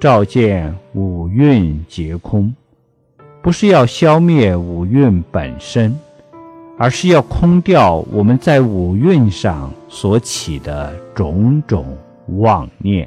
[0.00, 2.54] 照见五蕴皆空。
[3.42, 5.94] 不是要消灭五蕴本身
[6.78, 11.96] 而是要空掉我们在五蕴上所起的种种
[12.38, 13.06] 妄念。